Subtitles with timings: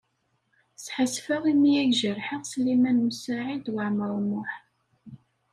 [0.83, 4.51] Sḥassfeɣ imi ay jerḥeɣ Sliman U Saɛid Waɛmaṛ U Muḥ.